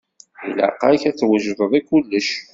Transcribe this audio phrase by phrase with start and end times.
[0.47, 2.29] Ilaq-ak ad twejdeḍ i kullec.